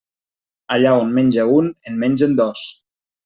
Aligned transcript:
Allà 0.75 0.93
on 1.01 1.11
menja 1.17 1.45
un, 1.59 1.69
en 1.91 2.01
mengen 2.05 2.35
dos. 2.43 2.65